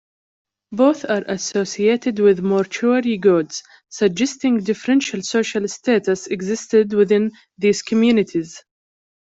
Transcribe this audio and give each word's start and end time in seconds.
Both 0.71 1.05
are 1.05 1.23
associated 1.27 2.19
with 2.19 2.39
mortuary 2.41 3.19
goods, 3.19 3.61
suggesting 3.89 4.57
differential 4.57 5.21
social 5.21 5.67
status 5.67 6.25
existed 6.25 6.93
within 6.95 7.33
these 7.59 7.83
communities. 7.83 8.63